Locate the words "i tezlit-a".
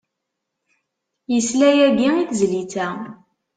2.21-2.87